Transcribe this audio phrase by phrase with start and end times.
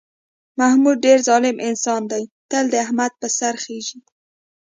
[0.59, 3.99] محمود ډېر ظالم انسان دی، تل د احمد په سر خېژي.